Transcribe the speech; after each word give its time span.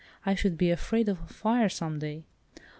I 0.25 0.33
should 0.33 0.57
be 0.57 0.71
afraid 0.71 1.07
of 1.09 1.21
a 1.21 1.27
fire 1.27 1.69
some 1.69 1.99
day." 1.99 2.23